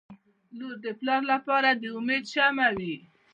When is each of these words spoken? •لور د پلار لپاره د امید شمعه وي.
•لور 0.57 0.75
د 0.85 0.87
پلار 0.99 1.21
لپاره 1.31 1.69
د 1.81 1.83
امید 1.97 2.23
شمعه 2.33 2.69
وي. 2.77 2.95